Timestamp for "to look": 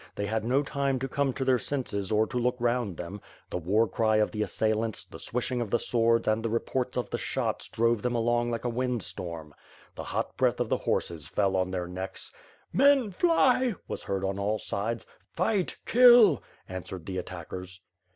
2.25-2.55